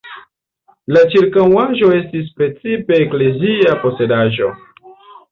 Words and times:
La 0.95 1.01
ĉirkaŭaĵo 1.15 1.89
estis 1.97 2.31
precipe 2.39 2.97
eklezia 3.03 3.75
posedaĵo. 3.83 4.49